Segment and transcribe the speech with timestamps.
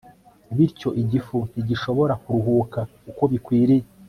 [0.55, 3.85] Bityo igifu ntigishobora kuruhuka uko bikwiriye